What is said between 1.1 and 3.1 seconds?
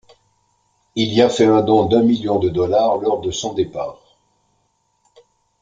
y a fait un don d'un million de dollars